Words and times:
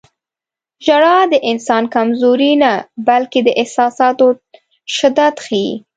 •ژړا 0.85 1.17
د 1.33 1.35
انسان 1.51 1.83
کمزوري 1.95 2.53
نه، 2.63 2.71
بلکې 3.07 3.39
د 3.43 3.49
احساساتو 3.61 4.25
شدت 4.95 5.35
ښيي. 5.45 5.71